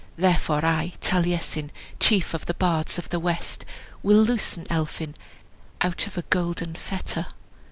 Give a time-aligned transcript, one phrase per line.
[0.17, 1.69] Therefore I, Taliesin,
[1.99, 3.65] Chief of the bards of the west,
[4.01, 5.13] Will loosen Elphin
[5.79, 7.27] Out of a golden fetter."